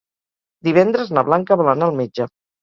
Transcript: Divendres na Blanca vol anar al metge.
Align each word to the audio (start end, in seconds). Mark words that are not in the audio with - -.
Divendres 0.67 1.11
na 1.17 1.23
Blanca 1.27 1.59
vol 1.63 1.71
anar 1.75 1.91
al 1.91 2.01
metge. 2.01 2.29